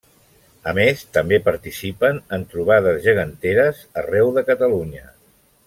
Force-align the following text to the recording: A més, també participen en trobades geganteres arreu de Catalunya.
A 0.69 0.71
més, 0.77 1.03
també 1.17 1.39
participen 1.49 2.17
en 2.39 2.47
trobades 2.55 2.99
geganteres 3.05 3.85
arreu 4.05 4.33
de 4.39 4.47
Catalunya. 4.51 5.07